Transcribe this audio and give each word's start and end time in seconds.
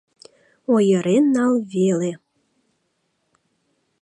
Ойырен 0.73 1.25
нал 1.35 1.53
веле! 1.71 2.11